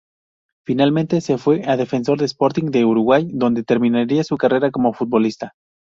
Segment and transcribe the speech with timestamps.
[0.65, 5.53] Finalmente se fue a Defensor Sporting de Uruguay donde terminaría su carrera como futbolista.